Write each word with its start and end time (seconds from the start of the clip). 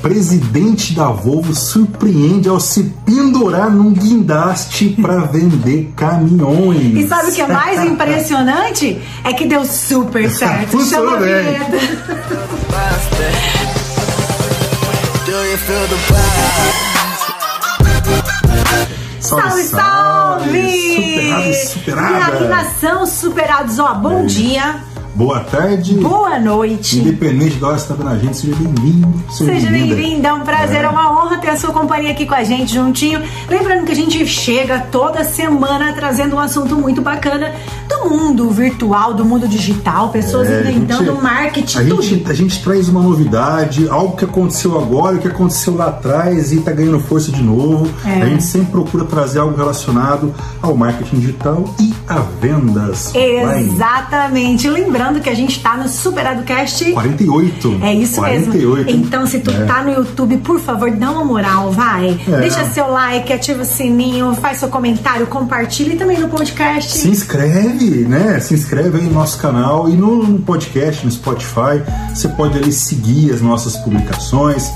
presidente 0.00 0.94
da 0.94 1.08
Volvo 1.08 1.54
surpreende 1.54 2.48
ao 2.48 2.58
se 2.58 2.84
pendurar 3.04 3.70
num 3.70 3.92
guindaste 3.92 4.96
para 5.00 5.20
vender 5.20 5.92
caminhões. 5.96 6.96
E 6.96 7.08
sabe 7.08 7.30
o 7.30 7.34
que 7.34 7.42
é 7.42 7.46
mais 7.46 7.84
impressionante? 7.84 9.00
É 9.24 9.32
que 9.32 9.46
deu 9.46 9.64
super 9.64 10.30
certo. 10.30 10.68
Funcionou 10.68 11.10
Chama 11.10 11.18
a 11.18 11.20
bem. 11.20 11.58
vibe? 11.58 12.80
Salve, 19.20 19.62
salve! 19.62 21.54
Superado 21.54 22.14
e 22.14 22.18
E 22.18 22.22
aqui 22.22 22.44
nação 22.48 23.06
superados, 23.06 23.78
ó, 23.78 23.94
bom 23.94 24.26
dia, 24.26 24.80
Boa 25.20 25.40
tarde. 25.40 25.96
boa 25.96 26.38
noite. 26.38 26.98
Independente 26.98 27.56
da 27.56 27.66
hora 27.66 27.76
que 27.76 27.82
você 27.82 27.92
está 27.92 28.02
vendo 28.02 28.10
a 28.10 28.18
gente, 28.18 28.38
seja 28.38 28.56
bem-vindo. 28.56 29.24
Seja 29.30 29.50
bem-vinda. 29.68 29.94
bem-vindo, 29.94 30.26
é 30.26 30.32
um 30.32 30.40
prazer, 30.40 30.82
é. 30.82 30.88
uma 30.88 31.12
honra 31.12 31.36
ter 31.36 31.50
a 31.50 31.58
sua 31.58 31.74
companhia 31.74 32.12
aqui 32.12 32.24
com 32.24 32.34
a 32.34 32.42
gente 32.42 32.72
juntinho. 32.72 33.22
Lembrando 33.46 33.84
que 33.84 33.92
a 33.92 33.94
gente 33.94 34.26
chega 34.26 34.78
toda 34.90 35.22
semana 35.22 35.92
trazendo 35.92 36.36
um 36.36 36.38
assunto 36.38 36.74
muito 36.74 37.02
bacana 37.02 37.54
do 38.02 38.10
mundo 38.10 38.50
virtual, 38.50 39.14
do 39.14 39.24
mundo 39.24 39.46
digital, 39.48 40.10
pessoas 40.10 40.48
É, 40.48 40.60
inventando 40.70 41.12
gente- 41.12 41.22
marketing, 41.22 41.78
A 41.78 41.84
tudo. 41.84 42.02
gente, 42.02 42.30
a 42.30 42.34
gente 42.34 42.62
traz 42.62 42.88
uma 42.88 43.02
novidade, 43.02 43.88
algo 43.88 44.16
que 44.16 44.24
aconteceu 44.24 44.78
agora, 44.78 45.16
o 45.16 45.18
que 45.18 45.28
aconteceu 45.28 45.76
lá 45.76 45.86
atrás 45.88 46.52
e 46.52 46.60
tá 46.60 46.72
ganhando 46.72 47.00
força 47.00 47.30
de 47.30 47.42
novo. 47.42 47.88
É. 48.04 48.22
A 48.22 48.26
gente 48.26 48.42
sempre 48.44 48.70
procura 48.72 49.04
trazer 49.04 49.38
algo 49.40 49.56
relacionado 49.56 50.34
ao 50.62 50.74
marketing 50.76 51.20
digital 51.20 51.64
e 51.80 51.92
a 52.08 52.20
vendas. 52.40 53.12
online. 53.14 53.68
Exatamente. 53.74 54.68
Lembrando 54.68 55.20
que 55.20 55.28
a 55.28 55.34
gente 55.34 55.60
tá 55.60 55.76
no 55.76 55.88
Superadocast 55.88 56.92
48. 56.92 57.78
É 57.82 57.94
isso 57.94 58.16
48. 58.16 58.84
mesmo. 58.86 58.90
Então, 59.06 59.26
se 59.26 59.38
tu 59.40 59.50
É. 59.50 59.64
tá 59.64 59.82
no 59.82 59.90
YouTube, 59.92 60.36
por 60.38 60.58
favor, 60.60 60.90
dá 60.90 61.10
uma 61.10 61.24
moral, 61.24 61.70
vai. 61.70 62.18
É. 62.28 62.40
Deixa 62.40 62.64
seu 62.66 62.88
like, 62.90 63.32
ativa 63.32 63.62
o 63.62 63.64
sininho, 63.64 64.34
faz 64.36 64.58
seu 64.58 64.68
comentário, 64.68 65.26
compartilha 65.26 65.94
e 65.94 65.96
também 65.96 66.18
no 66.18 66.28
podcast. 66.28 66.98
Se 66.98 67.08
inscreve, 67.08 67.89
né? 67.90 68.40
Se 68.40 68.54
inscreve 68.54 68.98
aí 68.98 69.04
no 69.04 69.12
nosso 69.12 69.38
canal 69.38 69.88
e 69.88 69.96
no, 69.96 70.22
no 70.24 70.38
podcast, 70.40 71.04
no 71.04 71.10
Spotify. 71.10 71.82
Você 72.14 72.28
pode 72.28 72.58
ali 72.58 72.72
seguir 72.72 73.32
as 73.32 73.40
nossas 73.40 73.76
publicações, 73.76 74.70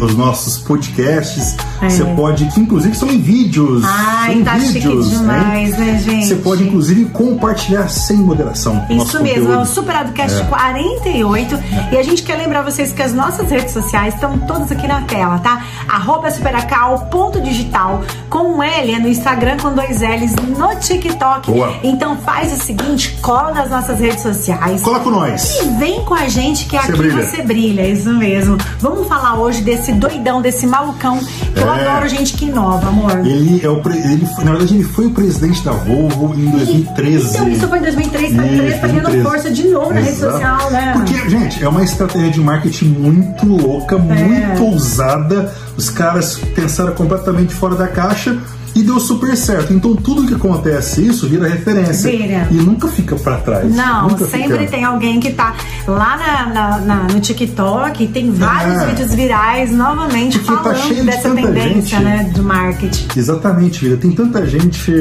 os 0.00 0.14
nossos 0.14 0.58
podcasts. 0.58 1.56
É. 1.82 1.88
Você 1.88 2.04
pode, 2.04 2.46
que 2.46 2.60
inclusive 2.60 2.94
são 2.94 3.08
em 3.10 3.20
vídeos. 3.20 3.82
Ai, 3.84 4.34
são 4.34 4.44
tá 4.44 4.58
chique 4.60 4.72
vídeos, 4.74 5.10
demais, 5.10 5.76
né, 5.78 5.98
gente? 6.04 6.26
Você 6.26 6.36
pode, 6.36 6.64
inclusive, 6.64 7.04
compartilhar 7.06 7.88
sem 7.88 8.16
moderação. 8.16 8.84
Isso 8.90 9.22
mesmo, 9.22 9.44
é 9.52 9.56
o 9.56 9.58
conteúdo. 9.58 9.66
Superadocast 9.66 10.40
É. 10.40 10.44
48. 10.44 11.58
E 11.92 11.96
a 11.96 12.02
gente 12.02 12.22
quer 12.22 12.36
lembrar 12.36 12.62
vocês 12.62 12.92
que 12.92 13.02
as 13.02 13.12
nossas 13.12 13.50
redes 13.50 13.72
sociais 13.72 14.14
estão 14.14 14.38
todas 14.40 14.70
aqui 14.72 14.86
na 14.86 15.02
tela, 15.02 15.38
tá? 15.38 15.64
Arroba 15.88 16.30
superacal.digital 16.30 18.02
com 18.28 18.56
um 18.56 18.62
L 18.62 18.92
é 18.92 18.98
no 18.98 19.08
Instagram 19.08 19.56
com 19.58 19.72
dois 19.74 20.00
L's 20.00 20.34
no 20.34 20.78
TikTok. 20.80 21.50
Boa. 21.50 21.74
Então 21.82 22.16
faz 22.18 22.52
o 22.52 22.56
seguinte, 22.62 23.16
cola 23.22 23.52
nas 23.52 23.70
nossas 23.70 23.98
redes 24.00 24.20
sociais. 24.22 24.82
Cola 24.82 25.00
com 25.00 25.10
nós. 25.10 25.58
E 25.60 25.68
vem 25.78 26.04
com 26.04 26.14
a 26.14 26.28
gente 26.28 26.66
que 26.66 26.76
Você 26.76 26.88
aqui 26.92 26.98
brilha. 26.98 27.22
você 27.26 27.42
brilha, 27.42 27.88
isso 27.88 28.12
mesmo. 28.12 28.56
Vamos 28.80 29.06
falar 29.06 29.34
hoje 29.38 29.45
desse 29.60 29.92
doidão, 29.92 30.42
desse 30.42 30.66
malucão. 30.66 31.18
Eu 31.54 31.72
É. 31.74 31.80
adoro 31.88 32.08
gente 32.08 32.34
que 32.34 32.46
inova, 32.46 32.88
amor. 32.88 33.18
Ele 33.26 33.60
é 33.64 33.68
o 33.68 33.80
pre- 33.80 33.96
ele, 33.98 34.26
foi- 34.34 34.44
na 34.44 34.50
verdade, 34.52 34.74
ele 34.74 34.84
foi 34.84 35.06
o 35.06 35.10
presidente 35.10 35.62
da 35.64 35.72
Volvo 35.72 36.34
em 36.38 36.50
2013. 36.50 37.30
Então, 37.34 37.48
isso 37.48 37.68
foi 37.68 37.78
em 37.78 37.82
2003, 37.82 38.36
tá, 38.36 38.44
Isso, 38.46 38.80
tá 38.80 38.86
ganhando 38.88 39.02
2013. 39.04 39.22
força 39.22 39.50
de 39.50 39.68
novo 39.68 39.92
na 39.94 40.00
rede 40.00 40.08
Exato. 40.16 40.32
social, 40.32 40.70
né? 40.70 40.92
Porque, 40.96 41.30
gente, 41.30 41.64
é 41.64 41.68
uma 41.68 41.82
estratégia 41.82 42.30
de 42.30 42.40
marketing 42.40 42.86
muito 42.86 43.46
louca, 43.46 43.96
muito 43.98 44.64
ousada. 44.64 45.52
Os 45.76 45.88
caras 45.90 46.36
pensaram 46.54 46.92
completamente 46.94 47.54
fora 47.54 47.74
da 47.74 47.86
caixa 47.88 48.36
e 48.76 48.82
deu 48.82 49.00
super 49.00 49.34
certo. 49.36 49.72
Então, 49.72 49.96
tudo 49.96 50.26
que 50.26 50.34
acontece 50.34 51.06
isso 51.06 51.26
vira 51.28 51.48
referência. 51.48 52.10
Vira. 52.10 52.46
E 52.50 52.54
nunca 52.54 52.88
fica 52.88 53.16
pra 53.16 53.38
trás. 53.38 53.74
Não, 53.74 54.08
Nunca 54.08 54.26
sempre 54.26 54.58
fica. 54.58 54.70
tem 54.70 54.84
alguém 54.84 55.18
que 55.18 55.32
tá 55.32 55.54
lá 55.86 56.16
na, 56.16 56.46
na- 56.52 56.78
na- 56.78 57.02
no 57.04 57.18
TikTok, 57.20 58.06
tem 58.08 58.30
vários 58.30 58.82
É. 58.82 58.86
vídeos 58.86 59.14
virais 59.14 59.72
novamente 59.72 60.38
Porque 60.38 60.52
tá 60.56 60.62
falando 60.62 60.82
cheio 60.88 61.00
de 61.00 61.06
dessa 61.06 61.22
tanta 61.30 61.42
tendência, 61.42 61.98
gente. 61.98 62.04
né, 62.04 62.30
do 62.34 62.42
marketing. 62.42 63.06
Exatamente, 63.18 63.84
Vira. 63.84 63.96
Tem 63.96 64.10
tanta 64.12 64.46
gente 64.46 64.92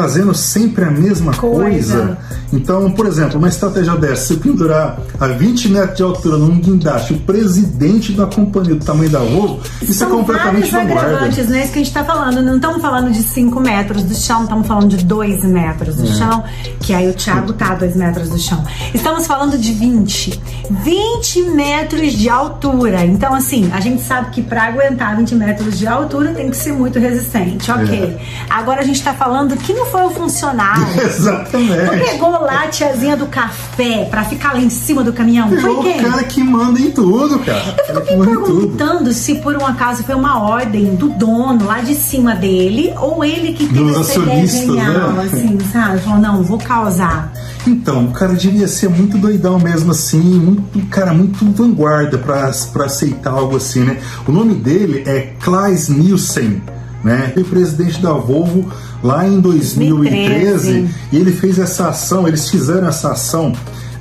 fazendo 0.00 0.34
sempre 0.34 0.84
a 0.84 0.90
mesma 0.90 1.32
Coisa. 1.34 1.94
coisa. 1.96 2.18
Então, 2.52 2.90
por 2.92 3.06
exemplo, 3.06 3.38
uma 3.38 3.48
estratégia 3.48 3.94
dessa, 3.96 4.34
você 4.34 4.34
pendurar 4.36 4.98
a 5.20 5.26
20 5.28 5.68
metros 5.68 5.96
de 5.96 6.02
altura 6.02 6.36
num 6.36 6.58
guindaste, 6.58 7.12
o 7.12 7.18
presidente 7.20 8.12
da 8.12 8.26
companhia 8.26 8.74
do 8.74 8.84
tamanho 8.84 9.10
da 9.10 9.20
Volvo, 9.20 9.60
isso 9.82 9.94
São 9.94 10.08
é 10.08 10.10
completamente 10.10 10.70
vanguarda. 10.72 11.20
né? 11.20 11.28
Isso 11.28 11.72
que 11.72 11.78
a 11.78 11.82
gente 11.82 11.92
tá 11.92 12.04
falando. 12.04 12.42
Não 12.42 12.56
estamos 12.56 12.80
falando 12.82 13.12
de 13.12 13.22
5 13.22 13.60
metros 13.60 14.02
do 14.02 14.14
chão, 14.14 14.42
estamos 14.44 14.66
falando 14.66 14.88
de 14.96 15.04
2 15.04 15.44
metros 15.44 15.98
É. 15.98 16.02
do 16.02 16.08
chão, 16.08 16.42
que 16.80 16.92
aí 16.92 17.08
o 17.08 17.12
Thiago 17.14 17.52
tá 17.52 17.72
a 17.72 17.74
2 17.76 17.94
metros 17.94 18.28
do 18.30 18.38
chão. 18.38 18.64
Estamos 18.92 19.26
falando 19.26 19.56
de 19.56 19.72
20. 19.72 20.40
20 20.70 21.42
metros 21.50 22.12
de 22.14 22.28
altura. 22.28 23.04
Então, 23.04 23.34
assim, 23.34 23.70
a 23.72 23.80
gente 23.80 24.02
sabe 24.02 24.30
que 24.30 24.42
para 24.42 24.64
aguentar 24.64 25.16
20 25.16 25.34
metros 25.36 25.78
de 25.78 25.86
altura 25.86 26.32
tem 26.32 26.50
que 26.50 26.56
ser 26.56 26.72
muito 26.72 26.98
resistente. 26.98 27.70
Ok. 27.70 27.96
É. 27.96 28.18
Agora 28.48 28.80
a 28.80 28.84
gente 28.84 29.02
tá 29.02 29.12
falando 29.14 29.56
que 29.56 29.72
não 29.72 29.86
foi 29.90 30.02
o 30.02 30.10
funcionário. 30.10 30.80
Não 30.96 31.02
Exatamente. 31.04 32.04
pegou 32.04 32.30
lá 32.30 32.64
a 32.64 32.68
tiazinha 32.68 33.16
do 33.16 33.26
café 33.26 34.06
pra 34.10 34.24
ficar 34.24 34.52
lá 34.54 34.60
em 34.60 34.70
cima 34.70 35.02
do 35.02 35.12
caminhão. 35.12 35.48
Pegou 35.48 35.62
Foi 35.62 35.74
o 35.74 35.82
quem? 35.82 36.02
cara 36.02 36.22
que 36.24 36.42
manda 36.42 36.80
em 36.80 36.90
tudo, 36.90 37.38
cara. 37.40 37.76
Eu 37.88 38.00
O 38.00 38.04
fico 38.04 38.18
me 38.20 38.26
perguntando 38.26 39.12
se 39.12 39.36
por 39.36 39.56
um 39.56 39.66
acaso 39.66 40.02
foi 40.04 40.14
uma 40.14 40.40
ordem 40.42 40.94
do 40.94 41.08
dono 41.10 41.64
lá 41.66 41.80
de 41.80 41.94
cima 41.94 42.34
dele 42.34 42.92
ou 43.00 43.24
ele 43.24 43.52
que 43.52 43.66
teve 43.66 43.78
Dos 43.84 43.96
essa 44.10 44.18
ideia 44.20 44.42
acionistas, 44.44 44.60
genial, 44.66 45.12
né? 45.12 45.30
assim, 45.32 45.58
sabe? 45.72 45.98
Falou, 46.00 46.18
não, 46.18 46.42
vou 46.42 46.58
causar. 46.58 47.32
Então, 47.66 48.06
o 48.06 48.10
cara 48.12 48.32
devia 48.34 48.66
ser 48.66 48.88
muito 48.88 49.18
doidão 49.18 49.58
mesmo 49.58 49.90
assim, 49.90 50.18
muito, 50.20 50.86
cara, 50.88 51.12
muito 51.12 51.44
vanguarda 51.52 52.16
pra 52.16 52.46
aceitar 52.84 53.30
algo 53.32 53.56
assim, 53.56 53.80
né? 53.80 53.98
O 54.26 54.32
nome 54.32 54.54
dele 54.54 55.02
é 55.06 55.32
Klaes 55.40 55.88
Nielsen, 55.88 56.62
né? 57.02 57.30
Foi 57.34 57.44
presidente 57.44 58.00
da 58.00 58.12
Volvo 58.12 58.70
lá 59.02 59.26
em 59.26 59.40
2013 59.40 60.72
2013. 60.72 60.94
e 61.12 61.16
ele 61.16 61.32
fez 61.32 61.58
essa 61.58 61.88
ação, 61.88 62.28
eles 62.28 62.48
fizeram 62.48 62.88
essa 62.88 63.12
ação 63.12 63.52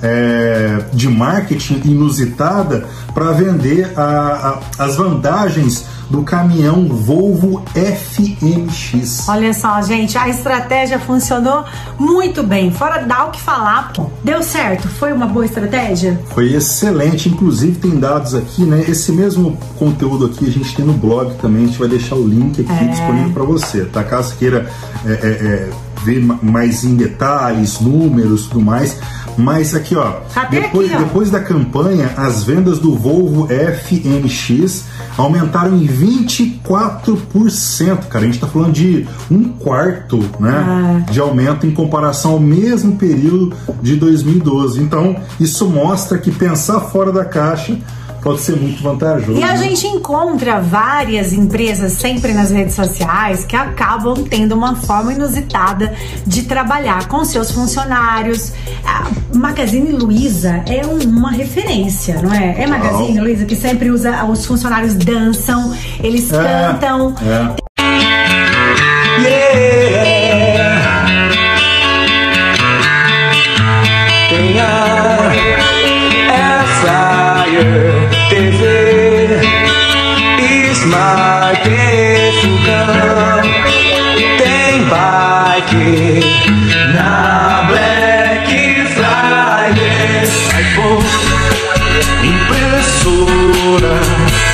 é, 0.01 0.79
de 0.93 1.07
marketing 1.09 1.81
inusitada 1.85 2.85
para 3.13 3.31
vender 3.31 3.91
a- 3.97 4.59
a- 4.79 4.83
as 4.83 4.95
vantagens 4.95 5.85
do 6.09 6.23
caminhão 6.23 6.87
Volvo 6.87 7.63
FMX. 7.75 9.27
Olha 9.29 9.53
só, 9.53 9.81
gente, 9.81 10.17
a 10.17 10.27
estratégia 10.27 10.97
funcionou 10.99 11.63
muito 11.99 12.41
bem. 12.43 12.71
Fora 12.71 12.99
dar 13.05 13.27
o 13.27 13.31
que 13.31 13.39
falar, 13.41 13.93
deu 14.23 14.41
certo. 14.41 14.87
Foi 14.87 15.13
uma 15.13 15.27
boa 15.27 15.45
estratégia? 15.45 16.19
Foi 16.33 16.51
excelente, 16.53 17.29
inclusive 17.29 17.77
tem 17.77 17.99
dados 17.99 18.33
aqui, 18.33 18.63
né? 18.63 18.83
Esse 18.87 19.11
mesmo 19.11 19.57
conteúdo 19.77 20.25
aqui 20.25 20.47
a 20.47 20.51
gente 20.51 20.75
tem 20.75 20.85
no 20.85 20.93
blog 20.93 21.35
também, 21.35 21.65
a 21.65 21.67
gente 21.67 21.77
vai 21.79 21.87
deixar 21.87 22.15
o 22.15 22.27
link 22.27 22.61
aqui 22.61 22.71
É. 22.71 22.87
disponível 22.87 23.31
para 23.31 23.43
você, 23.43 23.85
tá? 23.85 24.03
Caso 24.03 24.35
queira 24.35 24.67
é, 25.05 25.11
é, 25.11 25.13
é, 25.13 25.69
ver 26.03 26.21
ma- 26.21 26.39
mais 26.41 26.83
em 26.83 26.95
detalhes, 26.95 27.79
números, 27.79 28.47
tudo 28.47 28.61
mais. 28.61 28.97
Mas 29.39 29.73
aqui, 29.73 29.95
ó, 29.95 30.17
depois, 30.51 30.87
aqui, 30.91 30.95
ó? 30.95 30.99
depois 31.05 31.31
da 31.31 31.39
campanha, 31.39 32.11
as 32.17 32.43
vendas 32.43 32.77
do 32.77 32.93
Volvo 32.95 33.47
FMX 33.47 34.83
aumentaram 35.17 35.75
em 35.77 35.87
24%, 35.87 38.07
cara. 38.07 38.25
A 38.25 38.27
gente 38.27 38.39
tá 38.39 38.47
falando 38.47 38.73
de 38.73 39.07
um 39.31 39.45
quarto, 39.45 40.19
né, 40.39 41.03
Ah. 41.07 41.11
de 41.11 41.19
aumento 41.19 41.65
em 41.65 41.71
comparação 41.71 42.31
ao 42.31 42.39
mesmo 42.39 42.95
período 42.97 43.53
de 43.81 43.95
2012. 43.95 44.81
Então, 44.81 45.15
isso 45.39 45.67
mostra 45.67 46.17
que 46.17 46.31
pensar 46.31 46.79
fora 46.81 47.11
da 47.11 47.25
caixa 47.25 47.77
pode 48.21 48.41
ser 48.41 48.55
muito 48.55 48.81
vantajoso. 48.83 49.39
E 49.39 49.43
a 49.43 49.47
né? 49.53 49.57
gente 49.57 49.87
encontra 49.87 50.59
várias 50.59 51.33
empresas 51.33 51.93
sempre 51.93 52.33
nas 52.33 52.51
redes 52.51 52.75
sociais 52.75 53.43
que 53.45 53.55
acabam 53.55 54.23
tendo 54.29 54.53
uma 54.55 54.75
forma 54.75 55.13
inusitada 55.13 55.93
de 56.25 56.43
trabalhar 56.43 57.07
com 57.07 57.23
seus 57.25 57.51
funcionários. 57.51 58.53
A 58.85 59.07
Magazine 59.35 59.91
Luiza 59.91 60.63
é 60.67 60.85
um- 60.85 61.09
uma 61.09 61.31
referência, 61.31 62.21
não 62.21 62.33
é? 62.33 62.61
É 62.61 62.67
Magazine 62.67 63.19
Luiza 63.19 63.45
que 63.45 63.55
sempre 63.55 63.89
usa, 63.91 64.23
os 64.25 64.45
funcionários 64.45 64.93
dançam, 64.95 65.73
eles 66.03 66.31
É, 66.31 66.37
cantam. 66.43 67.15
é. 67.21 67.68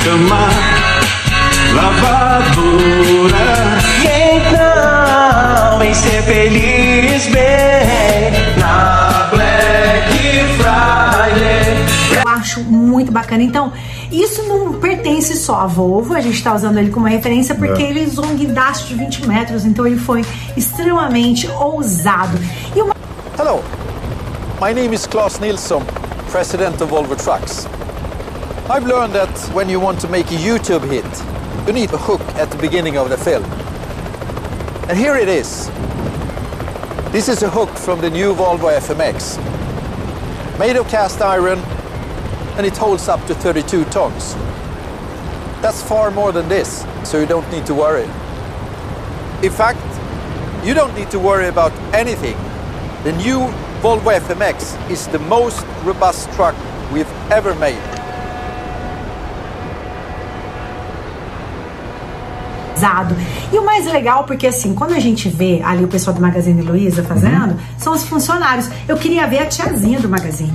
Cama, 0.06 0.48
lavadora. 1.74 3.46
Então 4.04 5.78
vem 5.80 5.92
ser 5.92 6.22
feliz 6.22 7.26
bem 7.26 8.56
na 8.56 9.28
Black 9.32 10.12
Friday. 10.58 12.22
Eu 12.22 12.28
acho 12.28 12.60
muito 12.62 13.10
bacana. 13.10 13.42
Então, 13.42 13.72
isso 14.12 14.44
não 14.44 14.74
pertence 14.74 15.36
só 15.36 15.62
à 15.62 15.66
Volvo, 15.66 16.14
a 16.14 16.20
gente 16.20 16.36
está 16.36 16.54
usando 16.54 16.78
ele 16.78 16.90
como 16.90 17.06
referência 17.08 17.56
porque 17.56 17.82
É. 17.82 17.90
ele 17.90 18.04
usou 18.06 18.26
um 18.26 18.36
guindaste 18.36 18.86
de 18.86 18.94
20 18.94 19.26
metros, 19.26 19.64
então 19.64 19.84
ele 19.84 19.96
foi 19.98 20.24
extremamente 20.56 21.48
ousado. 21.50 22.38
E 22.76 22.80
uma 22.80 22.94
Hello, 23.36 23.60
my 24.62 24.72
name 24.72 24.94
is 24.94 25.04
Klaus 25.04 25.40
Nilsson, 25.40 25.82
president 26.30 26.80
of 26.80 26.84
Volvo 26.86 27.16
Trucks. 27.16 27.66
I've 28.68 28.84
learned 28.84 29.14
that 29.14 29.38
when 29.54 29.68
you 29.68 29.78
want 29.78 30.00
to 30.00 30.08
make 30.08 30.26
a 30.32 30.34
YouTube 30.34 30.90
hit, 30.90 31.06
you 31.68 31.72
need 31.72 31.92
a 31.92 31.96
hook 31.96 32.20
at 32.34 32.50
the 32.50 32.58
beginning 32.58 32.96
of 32.96 33.10
the 33.10 33.16
film. 33.16 33.44
And 34.88 34.98
here 34.98 35.14
it 35.14 35.28
is. 35.28 35.68
This 37.12 37.28
is 37.28 37.44
a 37.44 37.48
hook 37.48 37.70
from 37.70 38.00
the 38.00 38.10
new 38.10 38.34
Volvo 38.34 38.76
FMX. 38.76 39.38
Made 40.58 40.74
of 40.74 40.88
cast 40.88 41.22
iron, 41.22 41.60
and 42.58 42.66
it 42.66 42.76
holds 42.76 43.06
up 43.06 43.24
to 43.26 43.36
32 43.36 43.84
tons. 43.84 44.34
That's 45.62 45.80
far 45.80 46.10
more 46.10 46.32
than 46.32 46.48
this, 46.48 46.84
so 47.04 47.20
you 47.20 47.26
don't 47.26 47.48
need 47.52 47.66
to 47.66 47.74
worry. 47.74 48.10
In 49.44 49.52
fact, 49.52 49.78
you 50.66 50.74
don't 50.74 50.94
need 50.96 51.12
to 51.12 51.20
worry 51.20 51.46
about 51.46 51.72
anything. 51.94 52.36
The 53.04 53.12
new 53.12 53.46
Volvo 53.80 54.18
FMX 54.18 54.90
is 54.90 55.06
the 55.06 55.20
most 55.20 55.64
robust 55.84 56.32
truck 56.32 56.56
we've 56.92 57.12
ever 57.30 57.54
made. 57.54 57.95
E 63.52 63.58
o 63.58 63.64
mais 63.64 63.86
legal, 63.86 64.24
porque 64.24 64.46
assim, 64.46 64.74
quando 64.74 64.92
a 64.92 65.00
gente 65.00 65.28
vê 65.28 65.60
ali 65.64 65.84
o 65.84 65.88
pessoal 65.88 66.14
do 66.14 66.20
Magazine 66.20 66.60
Luiza 66.62 67.02
fazendo, 67.02 67.52
Uhum. 67.52 67.56
são 67.78 67.92
os 67.92 68.04
funcionários. 68.04 68.68
Eu 68.88 68.96
queria 68.96 69.26
ver 69.26 69.38
a 69.40 69.46
tiazinha 69.46 70.00
do 70.00 70.08
Magazine. 70.08 70.52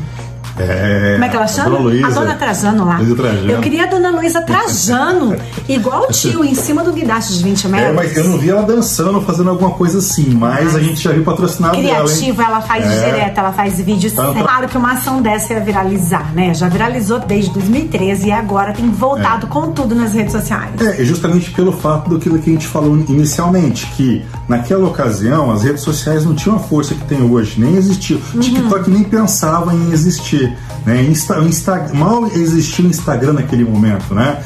É, 0.58 1.14
Como 1.14 1.24
é 1.26 1.30
que 1.30 1.36
ela 1.36 1.46
a 1.46 1.48
chama? 1.48 1.70
Dona 1.70 1.80
Luísa. 1.82 2.08
a 2.08 2.10
dona 2.12 2.36
Trajano 2.36 2.86
lá. 2.86 2.98
Luísa 2.98 3.16
Trajano. 3.16 3.52
Eu 3.52 3.60
queria 3.62 3.84
a 3.84 3.88
dona 3.88 4.12
Luísa 4.12 4.42
Trajano, 4.42 5.36
igual 5.68 6.04
o 6.04 6.08
tio, 6.12 6.44
em 6.44 6.54
cima 6.54 6.84
do 6.84 6.92
guindaste 6.92 7.38
de 7.38 7.44
20 7.44 7.68
metros. 7.70 7.90
É, 7.90 7.94
mas 7.94 8.18
eu 8.18 8.24
não 8.26 8.38
vi 8.38 8.50
ela 8.50 8.64
dançando, 8.64 9.22
fazendo 9.22 9.50
alguma 9.50 9.72
coisa 9.72 10.00
assim, 10.00 10.30
mas 10.32 10.76
a 10.76 10.80
gente 10.80 11.02
já 11.02 11.12
viu 11.12 11.24
patrocinado 11.24 11.76
dela? 11.82 12.04
Criativa, 12.06 12.44
ela 12.44 12.62
faz 12.62 12.86
É. 12.86 13.06
direto, 13.06 13.38
ela 13.40 13.54
faz 13.54 13.78
vídeos. 13.80 14.14
Então, 14.14 14.34
tá- 14.34 14.42
Claro 14.42 14.68
que 14.68 14.78
uma 14.78 14.92
ação 14.94 15.22
dessa 15.22 15.54
ia 15.54 15.60
viralizar, 15.62 16.32
né? 16.34 16.54
Já 16.54 16.68
viralizou 16.68 17.20
desde 17.20 17.52
2013 17.52 18.28
e 18.28 18.32
agora 18.32 18.74
tem 18.74 18.90
voltado 18.90 19.48
com 19.48 19.72
tudo 19.72 19.96
nas 19.96 20.14
redes 20.14 20.32
sociais. 20.34 20.72
É, 20.82 21.04
justamente 21.04 21.52
pelo 21.52 21.72
fato 21.72 22.10
do 22.10 22.20
que 22.20 22.30
a 22.30 22.38
gente 22.54 22.68
falou 22.68 22.96
inicialmente, 22.98 23.86
que 23.96 24.24
naquela 24.48 24.86
ocasião 24.88 25.52
as 25.52 25.64
redes 25.64 25.82
sociais 25.84 26.26
não 26.26 26.36
tinham 26.36 26.58
a 26.58 26.60
força 26.60 26.94
que 26.94 27.04
tem 27.06 27.22
hoje, 27.22 27.60
nem 27.60 27.76
existia. 27.76 28.18
O 28.18 28.36
Uhum. 28.36 28.40
TikTok 28.42 28.90
nem 28.90 29.04
pensava 29.04 29.74
em 29.74 29.92
existir. 29.92 30.51
Né? 30.86 31.04
Insta, 31.04 31.38
Insta- 31.40 31.90
mal 31.94 32.26
existia 32.28 32.86
o 32.86 32.90
Instagram 32.90 33.34
naquele 33.34 33.64
momento, 33.64 34.14
né? 34.14 34.42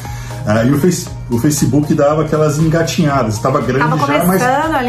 Ah, 0.46 0.64
e 0.64 0.72
o, 0.72 0.80
face, 0.80 1.08
o 1.30 1.40
Facebook 1.40 1.94
dava 1.94 2.24
aquelas 2.24 2.60
engatinhadas, 2.60 3.36
estava 3.36 3.60
grande 3.62 3.98
já, 4.06 4.24
mas, 4.26 4.42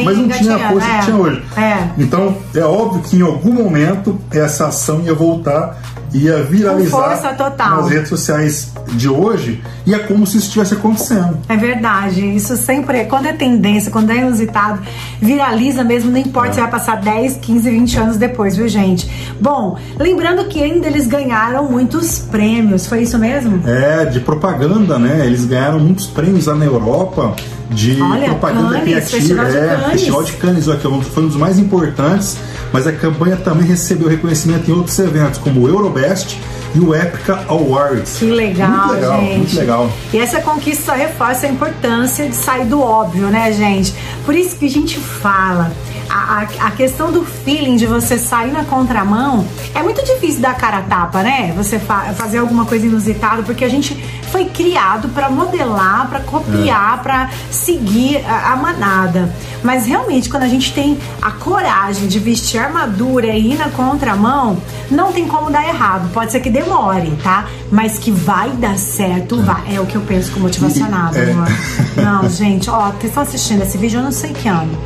mas 0.04 0.18
não 0.18 0.28
tinha 0.28 0.56
a 0.56 0.68
força 0.70 0.86
é. 0.86 0.98
que 0.98 1.04
tinha 1.06 1.16
hoje. 1.16 1.42
É. 1.56 1.88
Então, 1.98 2.36
é 2.54 2.60
óbvio 2.60 3.02
que 3.02 3.16
em 3.16 3.22
algum 3.22 3.52
momento 3.52 4.18
essa 4.30 4.66
ação 4.66 5.00
ia 5.00 5.14
voltar, 5.14 5.78
ia 6.12 6.42
viralizar 6.42 7.38
nas 7.58 7.88
redes 7.88 8.08
sociais 8.08 8.72
de 8.92 9.08
hoje, 9.08 9.62
e 9.86 9.94
é 9.94 9.98
como 9.98 10.26
se 10.26 10.36
isso 10.36 10.46
estivesse 10.46 10.74
acontecendo. 10.74 11.38
É 11.48 11.56
verdade, 11.56 12.24
isso 12.24 12.56
sempre 12.56 12.98
é. 12.98 13.04
Quando 13.04 13.26
é 13.26 13.32
tendência, 13.32 13.90
quando 13.90 14.10
é 14.10 14.18
inusitado, 14.18 14.80
viraliza 15.20 15.82
mesmo, 15.82 16.10
não 16.10 16.18
importa 16.18 16.52
se 16.52 16.60
vai 16.60 16.70
passar 16.70 17.00
10, 17.00 17.38
15, 17.38 17.70
20 17.70 17.98
anos 17.98 18.16
depois, 18.16 18.56
viu, 18.56 18.68
gente? 18.68 19.10
Bom, 19.40 19.78
lembrando 19.98 20.44
que 20.44 20.62
ainda 20.62 20.86
eles 20.86 21.06
ganharam 21.06 21.70
muitos 21.70 22.18
prêmios, 22.18 22.86
foi 22.86 23.02
isso 23.02 23.18
mesmo? 23.18 23.62
É, 23.66 24.04
de 24.04 24.20
propaganda, 24.20 24.98
né? 24.98 25.26
Eles 25.26 25.44
ganharam 25.44 25.78
muitos 25.78 26.06
prêmios 26.06 26.25
lá 26.46 26.54
na 26.54 26.64
Europa 26.64 27.34
de 27.70 28.00
Olha, 28.00 28.28
propaganda 28.30 28.78
Cannes, 28.78 28.84
criativa. 29.08 29.10
Festival 29.10 29.46
de 29.50 29.56
é, 29.56 29.60
Cannes. 29.66 29.90
Festival 29.92 30.22
de 30.24 30.32
Cannes, 30.34 30.68
ó, 30.68 30.76
que 30.76 31.04
foi 31.10 31.22
um 31.24 31.28
dos 31.28 31.36
mais 31.36 31.58
importantes, 31.58 32.36
mas 32.72 32.86
a 32.86 32.92
campanha 32.92 33.36
também 33.36 33.66
recebeu 33.66 34.08
reconhecimento 34.08 34.70
em 34.70 34.74
outros 34.74 34.98
eventos, 34.98 35.38
como 35.38 35.62
o 35.62 35.68
Eurobest 35.68 36.36
e 36.74 36.78
o 36.78 36.94
Epica 36.94 37.40
Awards. 37.48 38.16
Que 38.18 38.26
legal, 38.30 38.70
muito 38.70 38.92
legal, 38.94 39.20
gente. 39.20 39.36
Muito 39.38 39.56
legal. 39.56 39.90
E 40.12 40.18
essa 40.18 40.40
conquista 40.40 40.92
só 40.92 40.92
reforça 40.92 41.46
a 41.46 41.50
importância 41.50 42.28
de 42.28 42.34
sair 42.36 42.66
do 42.66 42.80
óbvio, 42.80 43.26
né, 43.28 43.50
gente? 43.52 43.94
Por 44.24 44.34
isso 44.34 44.56
que 44.56 44.66
a 44.66 44.70
gente 44.70 44.98
fala. 44.98 45.72
A, 46.08 46.46
a, 46.62 46.66
a 46.68 46.70
questão 46.70 47.10
do 47.10 47.24
feeling 47.24 47.74
de 47.74 47.84
você 47.84 48.16
sair 48.16 48.52
na 48.52 48.62
contramão 48.64 49.44
é 49.74 49.82
muito 49.82 50.04
difícil 50.04 50.40
dar 50.40 50.54
cara 50.56 50.78
a 50.78 50.82
tapa, 50.82 51.20
né? 51.20 51.52
Você 51.56 51.80
fa- 51.80 52.12
fazer 52.14 52.38
alguma 52.38 52.64
coisa 52.64 52.86
inusitada, 52.86 53.42
porque 53.42 53.64
a 53.64 53.68
gente 53.68 53.92
foi 54.30 54.46
criado 54.46 55.08
para 55.10 55.28
modelar, 55.30 56.08
para 56.08 56.20
copiar, 56.20 57.02
para 57.02 57.30
seguir 57.50 58.24
a, 58.26 58.52
a 58.52 58.56
manada. 58.56 59.32
Mas 59.62 59.86
realmente, 59.86 60.28
quando 60.28 60.44
a 60.44 60.48
gente 60.48 60.72
tem 60.72 60.96
a 61.20 61.30
coragem 61.30 62.06
de 62.06 62.18
vestir 62.18 62.58
armadura 62.58 63.26
e 63.28 63.52
ir 63.52 63.58
na 63.58 63.68
contramão, 63.70 64.58
não 64.90 65.12
tem 65.12 65.26
como 65.26 65.50
dar 65.50 65.66
errado. 65.66 66.10
Pode 66.12 66.30
ser 66.32 66.40
que 66.40 66.50
demore, 66.50 67.10
tá? 67.22 67.46
Mas 67.70 67.98
que 67.98 68.10
vai 68.10 68.50
dar 68.50 68.78
certo, 68.78 69.40
vai. 69.42 69.74
É 69.74 69.80
o 69.80 69.86
que 69.86 69.96
eu 69.96 70.02
penso 70.02 70.30
com 70.32 70.40
motivacionado, 70.40 71.16
É. 71.18 71.30
amor. 71.32 71.48
Não, 71.96 72.28
gente, 72.28 72.68
ó, 72.70 72.90
vocês 72.90 73.04
estão 73.04 73.22
assistindo 73.22 73.62
esse 73.62 73.76
vídeo, 73.78 73.98
eu 73.98 74.04
não 74.04 74.12
sei 74.12 74.32
que 74.32 74.46
ano. 74.48 74.76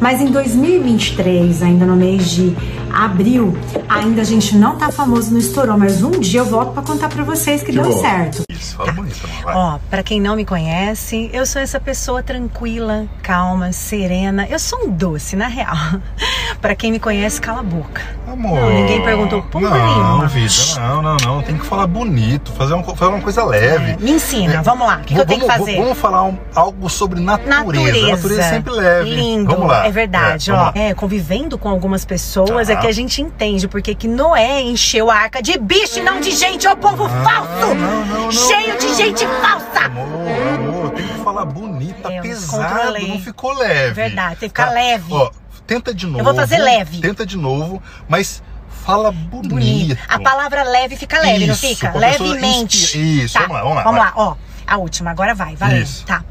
Mas 0.00 0.20
em 0.20 0.26
2023, 0.26 1.62
ainda 1.62 1.84
no 1.84 1.96
mês 1.96 2.30
de 2.30 2.56
abril, 2.92 3.56
ainda 3.88 4.22
a 4.22 4.24
gente 4.24 4.56
não 4.56 4.76
tá 4.76 4.90
famoso, 4.90 5.30
não 5.30 5.38
estourou, 5.38 5.76
mas 5.78 6.02
um 6.02 6.10
dia 6.12 6.40
eu 6.40 6.44
volto 6.46 6.72
pra 6.72 6.82
contar 6.82 7.08
pra 7.08 7.22
vocês 7.24 7.60
que, 7.62 7.72
Que 7.72 7.78
deu 7.80 7.84
bom. 7.90 8.00
certo. 8.00 8.42
Isso, 8.50 8.76
fala 8.76 8.92
bonito, 8.92 9.16
vai. 9.42 9.54
Ó, 9.54 9.78
pra 9.88 10.02
quem 10.02 10.20
não 10.20 10.36
me 10.36 10.44
conhece, 10.44 11.30
eu 11.32 11.46
sou 11.46 11.60
essa 11.62 11.80
pessoa 11.80 12.22
tranquila, 12.22 13.06
calma, 13.22 13.72
serena. 13.72 14.46
Eu 14.48 14.58
sou 14.58 14.84
um 14.86 14.90
doce, 14.90 15.34
na 15.36 15.46
real. 15.46 15.74
Pra 16.60 16.74
quem 16.74 16.92
me 16.92 16.98
conhece, 17.00 17.40
cala 17.40 17.60
a 17.60 17.62
boca. 17.62 18.02
Amor. 18.30 18.60
Não, 18.60 18.70
ninguém 18.70 19.02
perguntou 19.02 19.42
porra 19.44 19.70
não, 19.70 19.86
nenhuma. 20.18 20.26
vida, 20.26 20.52
não, 20.78 21.00
não, 21.02 21.16
não. 21.24 21.42
Tem 21.42 21.56
que 21.56 21.64
falar 21.64 21.86
bonito, 21.86 22.52
fazer, 22.52 22.74
um, 22.74 22.82
fazer 22.84 23.10
uma 23.12 23.20
coisa 23.20 23.44
leve. 23.44 23.92
É, 23.92 23.96
me 23.96 24.10
ensina, 24.12 24.60
vamos 24.62 24.86
lá. 24.86 24.96
O 24.98 25.04
que, 25.04 25.14
eu 25.14 25.24
tenho 25.24 25.40
que 25.40 25.46
fazer? 25.46 25.76
Vamos 25.76 25.96
falar 25.98 26.24
um- 26.24 26.36
algo 26.54 26.88
sobre 26.90 27.18
natureza. 27.20 27.60
Natureza. 27.64 28.06
A 28.06 28.10
natureza 28.10 28.42
é 28.42 28.50
sempre 28.50 28.72
leve. 28.72 29.10
Lindo. 29.14 29.50
Vamos 29.50 29.68
lá. 29.68 29.86
É 29.86 29.90
verdade, 29.90 30.50
É, 30.50 30.54
ó. 30.54 30.72
É, 30.74 30.92
convivendo 30.94 31.56
com 31.56 31.68
algumas 31.68 32.04
pessoas 32.04 32.66
Tá. 32.68 32.74
é 32.74 32.76
que 32.80 32.86
a 32.86 32.92
gente 32.92 33.20
entende 33.22 33.68
porque 33.68 33.94
que 33.94 34.08
Noé 34.08 34.62
encheu 34.62 35.10
a 35.10 35.14
arca 35.14 35.42
de 35.42 35.58
bicho 35.58 35.98
e 35.98 36.02
não 36.02 36.20
de 36.20 36.30
gente, 36.32 36.66
ô 36.66 36.76
povo 36.76 37.08
falso! 37.08 37.74
não, 37.74 37.74
não, 37.74 38.04
não, 38.24 38.32
Cheio 38.32 38.78
de 38.78 38.86
não. 38.86 38.94
gente 38.94 39.26
falsa! 39.26 39.80
Amor, 39.86 40.06
amor, 40.54 40.90
tem 40.90 41.06
que 41.06 41.14
falar 41.24 41.44
bonito, 41.44 42.00
tá 42.02 42.12
Eu 42.12 42.22
pesado, 42.22 42.98
não 43.08 43.18
ficou 43.20 43.52
leve. 43.54 43.94
Verdade, 43.94 44.36
tem 44.36 44.48
que 44.48 44.54
ficar 44.54 44.66
Tá? 44.66 44.72
leve. 44.72 45.12
Ó, 45.12 45.30
tenta 45.66 45.94
de 45.94 46.06
novo. 46.06 46.24
vou 46.24 46.34
fazer 46.34 46.58
leve. 46.58 46.98
Tenta 47.00 47.24
de 47.26 47.36
novo, 47.36 47.82
mas 48.08 48.42
fala 48.84 49.10
bonito. 49.12 49.50
Bonito. 49.50 49.98
A 50.08 50.18
palavra 50.20 50.62
leve 50.64 50.96
fica 50.96 51.20
leve, 51.20 51.46
não 51.46 51.54
Isso, 51.54 51.66
fica? 51.66 51.90
pra 51.90 52.00
pessoa 52.10 52.30
Levemente. 52.34 52.78
inspira- 52.78 53.04
Isso, 53.24 53.34
Tá, 53.34 53.40
vamos 53.40 53.54
lá, 53.56 53.62
vamos 53.62 53.76
lá, 53.76 53.82
Vamos 53.82 54.00
vai. 54.00 54.08
lá, 54.08 54.12
ó. 54.16 54.36
A 54.66 54.76
última, 54.76 55.10
agora 55.10 55.34
vai, 55.34 55.56
valeu. 55.56 55.82
Isso. 55.82 56.04
Tá. 56.06 56.22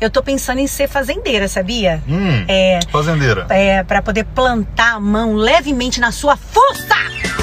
Eu 0.00 0.10
tô 0.10 0.22
pensando 0.22 0.58
em 0.58 0.66
ser 0.66 0.88
fazendeira, 0.88 1.46
sabia? 1.48 2.02
Hum, 2.08 2.44
É, 2.48 2.80
fazendeira. 2.90 3.46
é, 3.50 3.82
para 3.82 4.02
poder 4.02 4.24
plantar 4.24 4.94
a 4.94 5.00
mão 5.00 5.34
levemente 5.34 6.00
na 6.00 6.10
sua 6.12 6.36
fuça! 6.36 6.94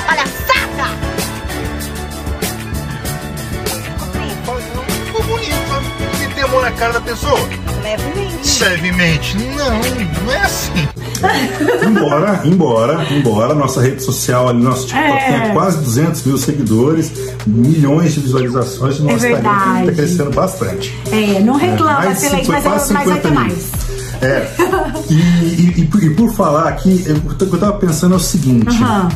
Palhaçada! 0.05 0.89
Ficou 5.05 5.24
bonito. 5.24 5.53
E 6.24 6.34
tem 6.34 6.43
na 6.62 6.72
cara 6.72 6.93
da 6.93 7.01
pessoa. 7.01 7.39
Levemente. 7.84 8.63
Levemente. 8.63 9.38
Não, 9.38 9.79
não 10.25 10.31
é 10.34 10.38
assim. 10.38 10.88
Embora, 11.85 12.41
embora, 12.45 13.05
embora 13.11 13.53
nossa 13.53 13.81
rede 13.81 14.01
social 14.03 14.47
ali, 14.49 14.61
nosso 14.61 14.88
TikTok 14.88 15.11
É. 15.11 15.25
tenha 15.41 15.53
quase 15.53 15.77
200 15.83 16.23
mil 16.23 16.38
seguidores, 16.38 17.11
milhões 17.45 18.13
de 18.13 18.19
visualizações, 18.21 18.99
nosso 18.99 19.25
É 19.25 19.31
Instagram 19.31 19.79
está 19.79 19.91
crescendo 19.93 20.31
bastante. 20.31 20.97
É, 21.11 21.39
não 21.39 21.55
reclama, 21.55 21.93
mais 21.99 22.09
de 22.19 22.25
excelente, 22.25 22.45
cinco- 22.45 22.51
mas, 22.53 22.63
quase 22.63 22.93
mas 22.93 23.05
vai 23.07 23.15
50 23.17 23.27
ter 23.27 23.33
mais. 23.33 23.71
É. 24.21 24.47
E, 25.09 25.13
e- 25.13 25.73
e 25.77 25.85
por- 25.85 26.03
e 26.03 26.09
por 26.11 26.33
falar 26.33 26.67
aqui, 26.67 27.03
eu, 27.07 27.15
o 27.15 27.35
que 27.35 27.43
eu 27.43 27.59
tava 27.59 27.73
pensando 27.73 28.13
é 28.13 28.17
o 28.17 28.19
seguinte: 28.19 28.67
Aham. 28.67 29.09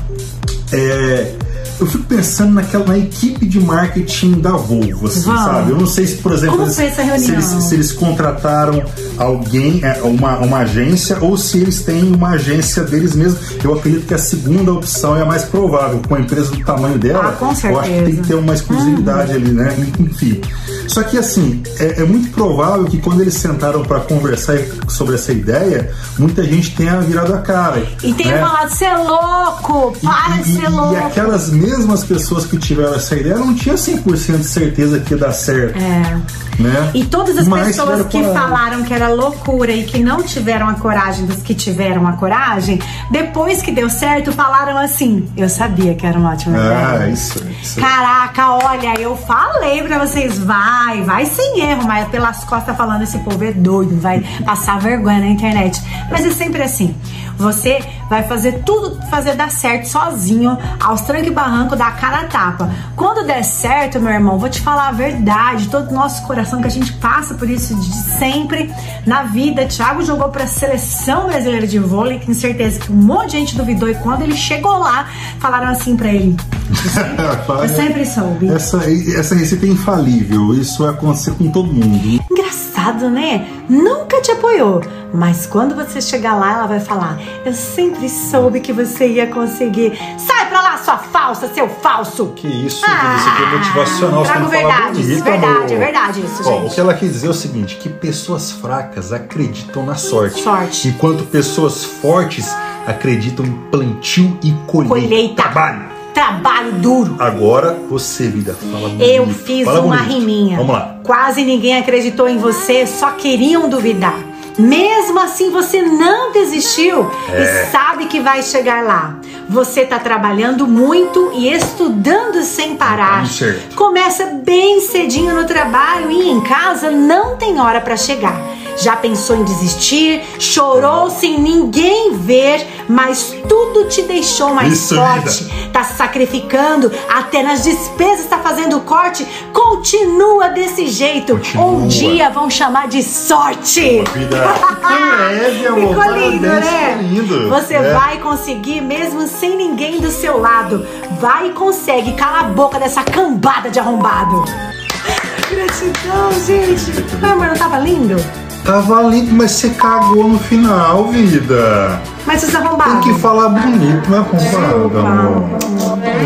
é, 0.72 1.32
eu 1.80 1.86
fico 1.88 2.04
pensando 2.06 2.54
naquela 2.54 2.86
na 2.86 2.98
equipe 2.98 3.46
de 3.46 3.60
marketing 3.60 4.40
da 4.40 4.52
Volvo, 4.52 5.08
assim, 5.08 5.22
sabe? 5.24 5.72
Eu 5.72 5.78
não 5.78 5.88
sei 5.88 6.08
se, 6.08 6.16
por 6.18 6.32
exemplo, 6.32 6.62
eles- 6.62 6.74
se, 6.76 7.32
eles, 7.32 7.46
se 7.46 7.74
eles 7.76 7.92
contrataram 7.92 8.82
alguém, 9.18 9.82
é, 9.84 10.02
uma, 10.02 10.38
uma 10.40 10.58
agência, 10.60 11.18
ou 11.22 11.38
se 11.38 11.60
eles 11.60 11.84
têm 11.84 12.14
uma 12.14 12.30
agência 12.32 12.84
deles 12.84 13.16
mesmos. 13.16 13.40
Eu 13.64 13.74
acredito 13.74 14.06
que 14.08 14.14
a 14.14 14.18
segunda 14.18 14.72
opção 14.74 15.16
é 15.16 15.22
a 15.22 15.26
mais 15.26 15.44
provável. 15.44 16.02
Com 16.08 16.16
a 16.16 16.20
empresa 16.20 16.52
do 16.52 16.64
tamanho 16.64 16.98
dela, 16.98 17.30
Ah, 17.30 17.32
com 17.34 17.46
eu 17.46 17.80
acho 17.80 17.90
que 17.90 17.96
tem. 17.96 18.04
Uhum. 18.04 18.22
que 18.22 18.28
ter 18.28 18.36
uma 18.36 18.54
exclusividade 18.54 19.32
ali, 19.34 19.52
né? 19.52 19.76
Enfim. 20.00 20.42
Só 20.88 21.02
que 21.04 21.18
assim, 21.18 21.64
é, 21.80 22.02
é 22.02 22.04
muito 22.04 22.30
provável 22.32 22.86
que 22.86 22.98
quando 23.00 23.22
eles 23.22 23.34
sentaram 23.36 23.84
para 23.84 24.02
conversar 24.02 24.58
sobre 24.88 25.16
essa 25.16 25.32
ideia, 25.32 25.92
muita 26.18 26.44
gente 26.44 26.76
tenha 26.76 27.00
virado 27.00 27.34
a 27.34 27.40
cara. 27.40 27.84
E 28.04 28.14
tem 28.14 28.28
né? 28.28 28.40
falado, 28.40 28.70
você 28.70 28.86
é 28.86 28.98
louco, 28.98 29.98
para 30.02 30.42
de 30.42 30.56
ser 30.56 30.70
louco. 30.70 30.94
e 30.94 30.98
aquelas 30.98 31.50
mesmas 31.50 32.04
pessoas 32.04 32.46
que 32.46 32.58
tiveram 32.58 32.94
essa 32.96 33.16
ideia 33.16 33.38
não 33.38 33.54
tinham 33.56 33.76
100% 33.76 34.38
de 34.40 34.44
certeza 34.46 35.00
que 35.00 35.14
ia 35.14 35.18
dar 35.20 35.32
certo. 35.32 35.78
É. 35.78 36.22
Né? 36.60 36.92
E 36.94 37.04
todas 37.06 37.36
as 37.38 37.48
Mas 37.48 37.68
pessoas 37.68 38.06
que 38.08 38.22
falaram 38.26 38.84
que 38.84 38.94
era 38.94 39.03
loucura 39.10 39.72
e 39.72 39.84
que 39.84 40.00
não 40.00 40.22
tiveram 40.24 40.68
a 40.70 40.74
coragem 40.76 41.26
dos 41.26 41.42
que 41.42 41.54
tiveram 41.54 42.08
a 42.08 42.14
coragem, 42.14 42.80
depois 43.12 43.62
que 43.62 43.72
deu 43.72 43.90
certo, 43.90 44.32
falaram 44.32 44.78
assim: 44.78 45.30
Eu 45.38 45.50
sabia 45.50 45.94
que 45.96 46.06
era 46.06 46.18
uma 46.18 46.32
ótima 46.32 46.58
Ah, 46.58 46.96
ideia. 46.96 47.12
isso. 47.12 47.44
isso. 47.62 47.80
Caraca, 47.80 48.50
olha, 48.56 49.00
eu 49.00 49.16
falei 49.18 49.82
pra 49.84 50.00
vocês, 50.06 50.38
vai, 50.40 51.02
vai 51.04 51.26
sem 51.26 51.62
erro, 51.62 51.84
mas 51.86 52.08
pelas 52.10 52.44
costas 52.44 52.76
falando 52.76 53.02
esse 53.04 53.18
povo 53.20 53.44
é 53.44 53.52
doido, 53.52 54.00
vai 54.00 54.20
passar 54.46 54.80
vergonha 54.80 55.20
na 55.20 55.28
internet. 55.28 55.82
Mas 56.10 56.26
é 56.26 56.32
sempre 56.32 56.62
assim. 56.62 56.96
Você 57.38 57.80
vai 58.10 58.24
fazer 58.24 58.64
tudo, 58.64 59.00
fazer 59.10 59.36
dar 59.36 59.50
certo 59.50 59.88
sozinho, 59.88 60.58
aos 60.80 61.02
trancos 61.02 61.28
e 61.28 61.32
barranco, 61.32 61.76
dar 61.76 61.88
a 61.88 61.92
cara 61.92 62.22
a 62.22 62.26
tapa. 62.26 62.72
Quando 62.96 63.26
der 63.26 63.44
certo, 63.44 64.00
meu 64.00 64.12
irmão, 64.12 64.38
vou 64.38 64.50
te 64.50 64.62
falar 64.62 64.90
a 64.90 64.92
verdade, 64.92 65.68
todo 65.70 65.90
o 65.90 65.94
nosso 65.94 66.24
coração 66.24 66.62
que 66.62 66.68
a 66.68 66.72
gente 66.72 66.94
passa 66.94 67.34
por 67.36 67.50
isso 67.50 67.76
de 67.76 67.94
sempre 68.18 68.74
na 69.06 69.24
vida. 69.24 69.66
Thiago 69.66 70.04
jogou 70.04 70.30
pra 70.30 70.48
seleção 70.48 71.28
brasileira 71.28 71.68
de 71.68 71.80
vôlei, 71.80 72.20
tenho 72.20 72.36
certeza 72.36 72.80
que 72.80 72.92
um 72.92 72.96
monte 72.96 73.32
de 73.32 73.38
gente 73.40 73.56
duvidou 73.56 73.90
e 73.90 73.96
quando 73.96 74.22
ele 74.22 74.36
chegou 74.36 74.78
lá, 74.78 75.08
falaram 75.40 75.68
assim 75.68 75.96
pra 75.96 76.10
ele: 76.10 76.36
Eu 77.62 77.70
sempre 77.70 78.06
soube. 78.06 78.50
Essa, 78.50 78.78
essa 79.18 79.36
receita 79.36 79.66
é 79.66 79.70
infalível. 79.70 80.54
Isso 80.54 80.84
vai 80.84 80.94
acontecer 80.94 81.32
com 81.32 81.50
todo 81.50 81.72
mundo. 81.74 82.24
Engraçado, 82.32 82.73
né? 83.10 83.48
Nunca 83.70 84.22
te 84.22 84.32
apoiou. 84.32 84.82
Mas 85.14 85.46
quando 85.46 85.76
você 85.76 86.02
chegar 86.02 86.36
lá, 86.36 86.54
ela 86.54 86.66
vai 86.68 86.80
falar: 86.80 87.20
Eu 87.46 87.54
sempre 87.54 88.10
soube 88.10 88.60
que 88.60 88.74
você 88.74 89.08
ia 89.08 89.28
conseguir. 89.28 89.94
Sai 90.18 90.50
pra 90.50 90.62
lá, 90.62 90.78
sua 90.78 90.98
falsa, 90.98 91.48
seu 91.54 91.70
falso! 91.70 92.34
Que 92.36 92.48
isso, 92.48 92.84
Ah, 92.88 93.16
isso 93.18 93.30
aqui 93.30 93.44
é 93.44 93.58
motivacional. 93.58 94.24
trago 94.24 94.48
verdades, 94.48 95.06
bonito, 95.08 95.24
verdade, 95.24 95.74
é 95.74 95.78
verdade 95.78 96.20
isso, 96.26 96.42
Ó, 96.42 96.52
gente. 96.62 96.72
O 96.72 96.74
que 96.74 96.80
ela 96.80 96.94
quis 96.96 97.12
dizer 97.14 97.28
é 97.28 97.30
o 97.30 97.34
seguinte: 97.34 97.76
que 97.78 97.90
pessoas 97.90 98.52
fracas 98.52 99.14
acreditam 99.14 99.86
na 99.86 99.96
sorte. 99.96 100.42
Sorte. 100.42 100.88
Enquanto 100.88 101.24
pessoas 101.26 101.84
fortes 101.84 102.52
acreditam 102.88 103.46
em 103.46 103.52
plantio 103.70 104.38
e 104.44 104.52
colheita. 104.66 104.90
Colheita. 104.96 105.44
Trabalho. 105.44 105.93
Trabalho 106.28 106.72
duro. 106.74 107.18
Agora 107.20 107.78
você, 107.90 108.30
vida, 108.30 108.54
fala 108.72 108.88
bonito. 108.88 109.04
Eu 109.04 109.28
fiz 109.28 109.66
Fala 109.66 109.82
uma 109.82 109.98
bonito. 109.98 110.14
riminha. 110.14 110.56
Vamos 110.58 110.72
lá. 110.74 110.96
Quase 111.04 111.44
ninguém 111.44 111.78
acreditou 111.78 112.30
em 112.30 112.38
você, 112.38 112.88
só 112.88 113.12
queriam 113.12 113.68
duvidar. 113.68 114.18
Mesmo 114.58 115.20
assim, 115.20 115.50
você 115.50 115.82
não 115.82 116.32
desistiu 116.32 117.12
É. 117.30 117.42
e 117.68 117.72
sabe 117.72 118.06
que 118.06 118.22
vai 118.22 118.42
chegar 118.42 118.84
lá. 118.86 119.16
Você 119.50 119.84
tá 119.84 120.00
trabalhando 120.00 120.66
muito 120.66 121.32
e 121.34 121.52
estudando 121.52 122.42
sem 122.44 122.78
parar. 122.78 123.22
Tá 123.24 123.26
certo. 123.26 123.76
Começa 123.76 124.26
bem 124.46 124.80
cedinho 124.80 125.36
no 125.36 125.46
trabalho 125.46 126.10
e 126.10 126.30
em 126.30 126.40
casa 126.40 126.90
não 126.90 127.36
tem 127.36 127.60
hora 127.60 127.82
pra 127.82 127.98
chegar. 127.98 128.40
Já 128.78 128.96
pensou 128.96 129.36
em 129.36 129.44
desistir, 129.44 130.22
chorou 130.40 131.10
sem 131.10 131.40
ninguém 131.40 132.14
ver, 132.18 132.68
mas 132.88 133.34
tudo 133.48 133.86
te 133.88 134.02
deixou 134.04 134.54
mais 134.54 134.74
Isso, 134.74 134.96
forte. 134.96 135.70
Tá 135.72 135.84
se 135.84 135.96
sacrificando, 135.98 136.92
até 137.10 137.42
nas 137.44 137.64
despesas 137.64 138.26
tá 138.28 138.40
fazendo 138.40 138.80
corte. 138.82 139.26
Continua 139.54 140.50
desse 140.50 140.88
jeito. 140.88 141.34
Continua. 141.38 141.66
Um 141.66 141.88
dia 141.88 142.30
vão 142.30 142.50
chamar 142.50 142.88
de 142.88 143.02
sorte. 143.04 144.04
Vida, 144.14 144.38
ficou 144.38 144.90
leve, 145.30 145.68
amor. 145.68 145.96
Ficou 145.96 146.14
lindo, 146.16 146.48
Parabéns, 146.48 146.66
né? 146.72 147.00
lindo. 147.02 147.50
Você 147.50 147.74
É. 147.76 147.94
vai 147.94 148.18
conseguir 148.20 148.82
mesmo 148.82 149.28
sem 149.28 149.56
ninguém 149.56 150.00
do 150.00 150.12
seu 150.12 150.40
lado. 150.40 150.86
Vai 151.20 151.48
e 151.50 151.54
consegue. 151.54 152.14
Cala 152.14 152.40
a 152.42 152.44
boca 152.44 152.80
dessa 152.80 153.04
cambada 153.04 153.70
de 153.70 153.80
arrombado. 153.80 154.44
Gratidão, 155.50 156.32
gente. 156.46 157.06
Ai, 157.22 157.32
amor, 157.32 157.48
não 157.48 157.56
tava 157.56 157.78
lindo? 157.78 158.16
Tava 158.64 159.02
lindo, 159.04 159.34
mas 159.34 159.52
você 159.52 159.70
cagou 159.72 160.30
no 160.30 160.40
final, 160.40 161.10
vida. 161.10 162.02
Mas 162.26 162.40
vocês 162.40 162.54
Tem 162.54 162.62
arrombaram. 162.62 163.02
que 163.02 163.14
falar 163.16 163.50
bonito, 163.50 164.10
não 164.10 164.18
é 164.18 164.22
arrombado, 164.22 164.98
amor. 165.00 165.50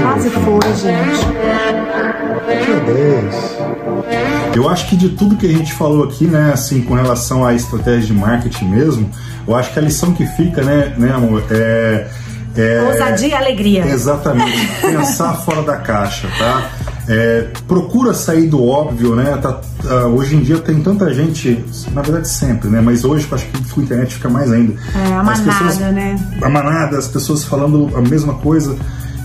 Quase 0.03 0.29
foi, 0.29 0.75
gente. 0.75 1.25
Que 2.63 2.91
Deus. 2.91 4.55
Eu 4.55 4.69
acho 4.69 4.87
que 4.87 4.95
de 4.95 5.09
tudo 5.09 5.35
que 5.35 5.47
a 5.47 5.51
gente 5.51 5.73
falou 5.73 6.03
aqui, 6.03 6.25
né, 6.25 6.51
assim, 6.53 6.81
com 6.81 6.93
relação 6.93 7.43
à 7.43 7.53
estratégia 7.53 8.07
de 8.07 8.13
marketing 8.13 8.65
mesmo, 8.65 9.09
eu 9.47 9.55
acho 9.55 9.73
que 9.73 9.79
a 9.79 9.81
lição 9.81 10.13
que 10.13 10.25
fica, 10.25 10.61
né, 10.61 10.93
né 10.97 11.11
amor, 11.11 11.43
é. 11.49 12.07
é 12.55 12.83
Ousadia 12.87 13.29
e 13.29 13.33
alegria. 13.33 13.85
Exatamente. 13.87 14.67
Pensar 14.81 15.33
fora 15.37 15.63
da 15.63 15.77
caixa, 15.77 16.27
tá? 16.37 16.69
É, 17.09 17.47
procura 17.67 18.13
sair 18.13 18.47
do 18.47 18.63
óbvio, 18.65 19.15
né? 19.15 19.37
Tá, 19.41 19.61
ah, 19.85 20.07
hoje 20.07 20.35
em 20.35 20.41
dia 20.41 20.57
tem 20.57 20.81
tanta 20.81 21.13
gente, 21.13 21.63
na 21.93 22.01
verdade 22.01 22.27
sempre, 22.27 22.69
né? 22.69 22.81
Mas 22.81 23.05
hoje 23.05 23.25
eu 23.29 23.35
acho 23.35 23.45
que 23.47 23.69
com 23.73 23.79
a 23.79 23.83
internet 23.83 24.15
fica 24.15 24.27
mais 24.29 24.51
ainda. 24.51 24.73
É, 24.93 25.13
a 25.13 25.21
As 25.21 25.39
manada, 25.39 25.63
pessoas- 25.65 25.93
né? 25.93 26.15
A 26.41 26.49
manada, 26.49 26.97
as 26.97 27.07
pessoas 27.07 27.43
falando 27.45 27.89
a 27.95 28.01
mesma 28.01 28.33
coisa 28.35 28.75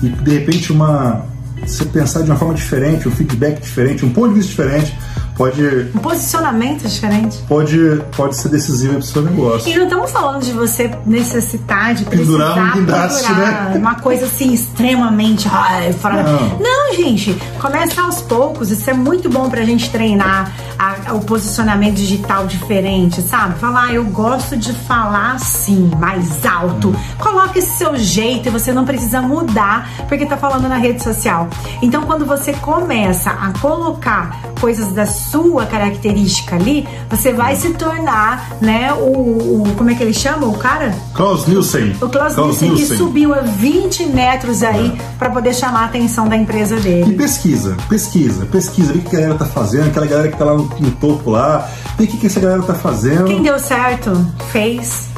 e 0.03 0.09
de 0.09 0.31
repente 0.39 0.73
uma. 0.73 1.25
Você 1.67 1.85
pensar 1.85 2.23
de 2.23 2.31
uma 2.31 2.37
forma 2.37 2.55
diferente, 2.55 3.09
um 3.09 3.13
feedback 3.13 3.61
diferente, 3.61 4.05
um 4.05 4.11
ponto 4.13 4.29
de 4.31 4.35
vista 4.41 4.51
diferente, 4.51 4.97
pode, 5.37 5.91
Um 5.95 5.99
posicionamento 5.99 6.87
diferente. 6.89 7.39
pode, 7.49 8.03
pode 8.17 8.37
ser 8.37 8.49
decisivo 8.49 8.95
para 8.95 9.01
o 9.01 9.03
seu 9.03 9.23
negócio. 9.23 9.71
E 9.73 9.77
não 9.77 9.85
estamos 9.85 10.11
falando 10.11 10.43
de 10.45 10.53
você 10.53 10.91
necessitar, 11.07 11.95
de 11.95 12.05
Pendurar 12.05 12.59
um 12.59 12.73
guindaste, 12.81 13.27
pendurar, 13.29 13.71
né? 13.71 13.77
Uma 13.79 13.95
coisa 13.97 14.27
assim 14.27 14.53
extremamente. 14.53 15.49
Ai, 15.51 15.93
fora... 15.93 16.23
Não. 16.23 16.59
não, 16.59 16.95
gente. 16.95 17.35
Começa 17.61 18.01
aos 18.03 18.21
poucos. 18.23 18.71
Isso 18.71 18.89
é 18.91 18.95
muito 18.95 19.29
bom 19.29 19.49
pra 19.49 19.65
gente 19.65 19.91
treinar 19.91 20.53
a- 20.79 20.92
o 21.11 21.21
posicionamento 21.21 21.95
digital 21.97 22.47
diferente, 22.47 23.21
sabe? 23.23 23.59
Falar, 23.59 23.83
ah, 23.89 23.93
eu 23.93 24.05
gosto 24.05 24.57
de 24.57 24.73
falar 24.73 25.33
assim, 25.35 25.91
mais 25.99 26.45
alto. 26.47 26.89
Hum. 26.91 26.95
Coloca 27.19 27.59
esse 27.59 27.77
seu 27.77 27.97
jeito 27.97 28.49
e 28.49 28.51
você 28.51 28.73
não 28.73 28.85
precisa 28.85 29.21
mudar 29.23 29.89
porque 30.09 30.25
tá 30.27 30.37
falando 30.37 30.69
na 30.69 30.77
rede 30.77 31.03
social. 31.03 31.49
Então, 31.81 32.03
quando 32.03 32.25
você 32.25 32.53
começa 32.53 33.31
a 33.31 33.53
colocar 33.59 34.41
coisas 34.61 34.93
da 34.93 35.07
sua 35.07 35.67
característica 35.67 36.55
ali, 36.57 36.87
você 37.11 37.33
vai 37.33 37.57
se 37.57 37.71
tornar, 37.71 38.49
né, 38.61 38.93
o, 38.93 39.63
o- 39.63 39.75
como 39.77 39.91
é 39.91 39.95
que 39.95 40.03
ele 40.03 40.15
chama 40.15 40.47
o 40.47 40.57
cara? 40.57 40.95
Klaus 41.15 41.47
Nielsen. 41.47 41.97
O 42.01 42.09
Klaus 42.09 42.37
Nielsen, 42.37 42.75
que 42.75 42.87
subiu 42.87 43.35
a 43.35 43.41
20 43.41 44.07
metros 44.07 44.63
aí 44.63 44.97
pra 45.19 45.31
poder 45.31 45.55
chamar 45.55 45.81
a 45.83 45.85
atenção 45.87 46.29
da 46.29 46.37
empresa 46.37 46.77
E 46.77 46.81
dele. 46.81 47.15
pesquisa, 47.15 47.77
pesquisa, 47.89 48.47
pesquisa, 48.47 48.93
vê 48.93 48.99
o 49.01 49.03
que 49.03 49.17
a 49.17 49.21
galera 49.21 49.39
tá 49.39 49.45
fazendo, 49.47 49.89
aquela 49.89 50.07
galera 50.07 50.29
que 50.31 50.37
tá 50.37 50.45
lá 50.45 50.55
no, 50.55 50.65
no 50.65 50.92
topo 50.93 51.31
lá, 51.31 51.69
vê 51.99 52.05
o 52.05 52.07
que, 52.07 52.17
que 52.17 52.27
essa 52.27 52.41
galera 52.41 52.63
tá 52.63 52.75
fazendo. 52.75 53.25
Quem 53.25 53.43
deu 53.43 53.59
certo, 53.59 54.11
fez. 54.51 55.11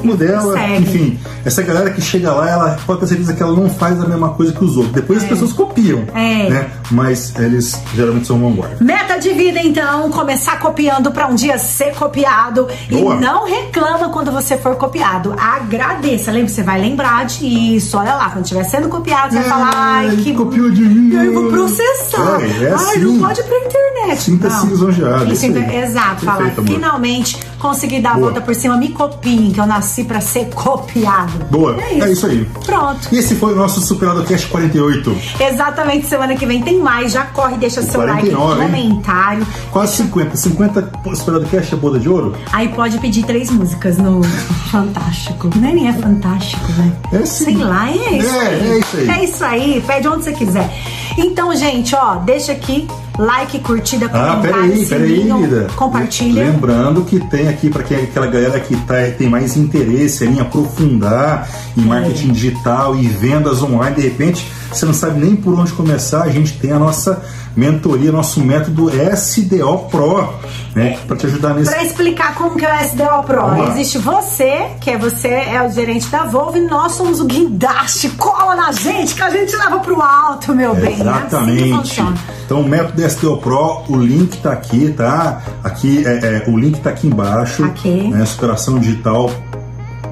Segue. 0.53 0.83
enfim, 0.83 1.19
essa 1.47 1.63
galera 1.63 1.91
que 1.91 2.01
chega 2.03 2.31
lá, 2.33 2.51
ela 2.51 2.79
pode 2.87 3.01
ter 3.01 3.07
certeza 3.07 3.33
que 3.33 3.43
ela 3.43 3.55
não 3.57 3.71
faz 3.71 3.99
a 4.03 4.07
mesma 4.07 4.31
coisa 4.31 4.53
que 4.53 4.63
os 4.65 4.77
outros. 4.77 4.95
Depois 4.95 5.23
as 5.23 5.29
pessoas 5.29 5.53
copiam, 5.53 6.05
É. 6.15 6.51
né? 6.51 6.71
Mas 6.91 7.35
eles 7.39 7.81
geralmente 7.95 8.27
são 8.27 8.39
vanguarda. 8.39 8.77
Meta 8.85 9.19
de 9.19 9.31
vida, 9.31 9.61
então, 9.63 10.11
começar 10.11 10.59
copiando 10.59 11.11
pra 11.11 11.27
um 11.27 11.35
dia 11.35 11.57
ser 11.59 11.95
copiado. 11.95 12.69
Boa. 12.91 13.17
E 13.17 13.21
não 13.21 13.47
reclama 13.47 14.11
quando 14.11 14.31
você 14.31 14.59
for 14.59 14.77
copiado. 14.77 15.35
Agradeça. 15.39 16.31
Lembra, 16.31 16.49
você 16.49 16.63
vai 16.63 16.81
lembrar 16.81 17.25
disso. 17.25 17.97
Olha 17.97 18.15
lá, 18.15 18.31
quando 18.31 18.45
estiver 18.45 18.65
sendo 18.65 18.89
copiado, 18.89 19.33
você 19.33 19.41
vai 19.41 19.49
falar, 19.49 19.71
ai, 19.75 20.09
Ai, 20.11 20.17
que. 20.17 20.35
copiou 20.35 20.71
de 20.71 20.83
mim. 20.83 21.15
Eu 21.15 21.33
vou 21.33 21.49
processar. 21.51 22.41
É, 22.43 22.65
é 22.65 22.69
ai, 22.69 22.75
assim. 22.75 23.01
não 23.01 23.19
pode 23.27 23.41
ir 23.41 23.45
pra 23.45 23.57
internet. 23.59 24.23
Sinta-se 24.23 24.67
lisonjeado, 24.67 25.25
Isso, 25.25 25.33
isso 25.33 25.47
Exato, 25.73 26.25
falar. 26.25 26.51
Finalmente 26.67 27.39
conseguir 27.59 28.01
dar 28.01 28.17
a 28.17 28.19
volta 28.19 28.43
por 28.43 28.55
cima, 28.55 28.77
me 28.77 28.91
copiem, 28.91 29.51
que 29.51 29.59
eu 29.59 29.65
nasci 29.67 30.05
pra 30.05 30.21
ser 30.21 30.51
copiado. 30.51 31.33
Boa, 31.51 31.77
é 31.83 32.11
isso 32.11 32.27
aí. 32.27 32.45
Pronto. 32.67 33.09
E 33.11 33.17
esse 33.19 33.35
foi 33.37 33.55
o 33.55 33.57
nosso 33.57 33.81
Superado 33.81 34.23
Cast 34.25 34.47
48. 34.49 35.17
Exatamente, 35.41 36.07
semana 36.07 36.35
que 36.37 36.45
vem 36.45 36.61
tem 36.63 36.79
mais. 36.79 37.13
Já 37.13 37.25
corre, 37.25 37.57
deixa 37.57 37.81
seu 37.81 37.95
49, 38.03 38.61
like, 38.61 38.77
hein? 38.77 38.91
comentário. 38.91 39.47
Quase 39.71 39.97
50. 39.97 40.37
50 40.37 40.93
Superado 41.15 41.47
Cast 41.47 41.73
é 41.75 41.77
boda 41.77 41.99
de 41.99 42.09
ouro? 42.09 42.35
Aí 42.53 42.69
pode 42.69 42.99
pedir 42.99 43.25
três 43.25 43.51
músicas 43.51 43.97
no 43.97 44.21
Fantástico. 44.71 45.49
Não 45.57 45.69
é 45.69 45.73
nem 45.73 45.89
é 45.89 45.93
fantástico, 45.93 46.71
né? 46.73 46.93
É 47.13 47.25
sim. 47.25 47.45
Sei 47.45 47.57
lá, 47.57 47.89
é 47.91 47.95
isso 48.19 48.29
É, 48.29 48.49
aí. 48.49 48.71
é 48.71 48.79
isso 48.79 48.97
aí. 48.97 49.09
É 49.09 49.25
isso 49.25 49.45
aí, 49.45 49.85
pede 49.87 50.09
onde 50.09 50.25
você 50.25 50.33
quiser. 50.33 50.71
Então, 51.17 51.55
gente, 51.55 51.95
ó, 51.95 52.17
deixa 52.17 52.53
aqui 52.53 52.87
like, 53.19 53.59
curtida, 53.61 54.07
Ah, 54.07 54.37
comentário, 54.37 54.43
peraí, 54.43 54.87
peraí, 54.87 55.17
sininho, 55.17 55.39
vida. 55.39 55.67
compartilha. 55.77 56.45
Lembrando 56.45 57.03
que 57.05 57.21
tem 57.21 57.49
aqui 57.49 57.71
para 57.71 57.83
aquela 57.83 58.27
galera 58.27 58.59
que 58.59 58.75
tá, 58.79 58.95
tem 59.17 59.29
mais 59.29 59.57
interesse 59.57 60.25
em 60.25 60.41
aprofundar 60.41 61.49
em 61.77 61.83
marketing 61.83 62.33
digital 62.33 62.97
e 62.97 63.07
vendas 63.07 63.63
online, 63.63 63.95
de 63.97 64.03
repente 64.03 64.47
você 64.73 64.85
não 64.85 64.95
sabe 64.95 65.21
nem 65.21 65.37
por 65.37 65.55
onde 65.59 65.73
começar, 65.73 66.23
a 66.25 66.31
gente 66.31 66.59
tem 66.59 66.73
a 66.73 66.79
nossa 66.79 67.23
mentoria, 67.57 68.11
nosso 68.11 68.41
método 68.41 68.91
SDO 68.91 69.79
Pro, 69.91 70.35
né, 70.75 70.99
para 71.07 71.17
te 71.17 71.27
ajudar 71.27 71.55
nesse 71.55 71.71
Pra 71.71 71.85
explicar 71.85 72.35
como 72.35 72.57
que 72.57 72.65
é 72.65 72.83
o 72.83 72.85
SDO 72.85 73.23
Pro, 73.25 73.71
existe 73.71 73.99
você, 73.99 74.71
que 74.81 74.91
é 74.91 74.99
você, 74.99 75.29
é 75.29 75.63
o 75.63 75.71
gerente 75.71 76.09
da 76.09 76.25
Volvo, 76.25 76.59
e 76.59 76.63
nós 76.63 76.93
somos 76.93 77.21
o 77.21 77.25
guindaste. 77.25 78.09
Cola 78.11 78.57
na 78.57 78.73
gente, 78.73 79.15
que 79.15 79.23
a 79.23 79.31
gente 79.31 79.55
leva 79.57 79.79
pro 79.79 80.01
alto, 80.01 80.55
meu 80.55 80.75
bem. 80.75 80.85
É 80.85 80.93
assim 80.95 81.03
Exatamente. 81.03 81.77
funciona. 81.77 82.17
Então, 82.45 82.61
o 82.61 82.69
método 82.69 83.03
SDO 83.03 83.37
Pro, 83.39 83.83
o 83.89 83.97
link 83.97 84.37
tá 84.39 84.53
aqui, 84.53 84.93
tá? 84.93 85.43
Aqui, 85.63 86.05
é, 86.07 86.45
é, 86.47 86.51
o 86.51 86.59
link 86.59 86.81
tá 86.81 86.91
aqui 86.91 87.07
embaixo. 87.07 87.65
Aqui. 87.65 88.09
Né? 88.09 88.25
Superação 88.27 88.79
digital. 88.79 89.31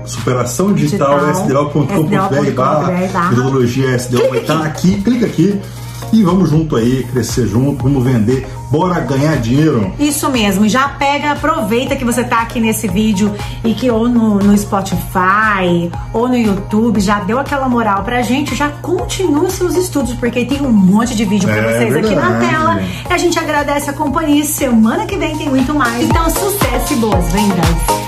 Superação 0.04 0.72
digital, 0.72 1.32
Digital, 1.32 1.70
sdo.com.br 1.70 2.50
barra. 2.56 3.30
metodologia 3.30 3.96
SDO 3.96 4.30
vai 4.30 4.40
estar 4.40 4.62
aqui, 4.62 5.00
clica 5.00 5.26
aqui 5.26 5.60
e 6.12 6.22
vamos 6.22 6.50
junto 6.50 6.76
aí, 6.76 7.04
crescer 7.10 7.46
junto, 7.46 7.82
vamos 7.84 8.04
vender, 8.04 8.46
bora 8.70 9.00
ganhar 9.00 9.36
dinheiro. 9.36 9.92
Isso 9.98 10.28
mesmo, 10.30 10.68
já 10.68 10.88
pega, 10.88 11.32
aproveita 11.32 11.96
que 11.96 12.04
você 12.04 12.22
tá 12.22 12.42
aqui 12.42 12.60
nesse 12.60 12.86
vídeo 12.86 13.34
e 13.64 13.72
que 13.74 13.90
ou 13.90 14.08
no, 14.08 14.36
no 14.36 14.56
Spotify 14.56 15.90
ou 16.12 16.28
no 16.28 16.36
YouTube 16.36 17.00
já 17.00 17.20
deu 17.20 17.38
aquela 17.38 17.68
moral 17.68 18.02
pra 18.04 18.22
gente, 18.22 18.54
já 18.54 18.68
continua 18.68 19.48
seus 19.50 19.74
estudos, 19.76 20.14
porque 20.14 20.44
tem 20.44 20.60
um 20.60 20.70
monte 20.72 21.14
de 21.14 21.24
vídeo 21.24 21.48
pra 21.48 21.56
É 21.58 21.62
vocês 21.78 21.96
aqui 21.96 22.14
na 22.14 22.30
verdade. 22.30 22.48
tela. 22.52 22.82
E 23.08 23.12
a 23.12 23.18
gente 23.18 23.38
agradece 23.38 23.90
a 23.90 23.92
companhia 23.92 24.44
semana 24.44 25.06
que 25.06 25.16
vem 25.16 25.36
tem 25.36 25.48
muito 25.48 25.74
mais. 25.74 26.02
Então, 26.04 26.28
sucesso 26.28 26.92
e 26.92 26.96
boas 26.96 27.32
vendas! 27.32 28.01